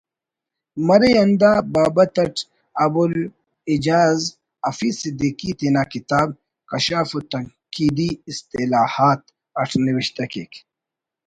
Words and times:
مرے 0.87 1.11
ہندا 1.21 1.51
بابت 1.73 2.13
اٹ 2.23 2.35
ابوالاعجاز 2.83 4.19
حفیظ 4.67 4.95
صدیقی 5.03 5.51
تینا 5.57 5.83
کتاب 5.93 6.29
”کشاف 6.69 7.09
تنقیدی 7.31 8.09
اصطلاحات“ 8.29 9.21
اٹ 9.61 9.69
نوشتہ 9.85 10.25
کیک 10.31 10.51